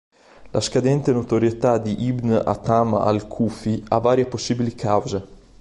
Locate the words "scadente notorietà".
0.61-1.77